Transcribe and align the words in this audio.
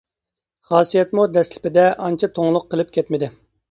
خاسىيەتمۇ 0.69 1.27
دەسلىپىدە 1.35 1.87
ئانچە 2.09 2.35
توڭلۇق 2.41 2.71
قىلىپ 2.75 2.95
كەتمىدى. 3.01 3.37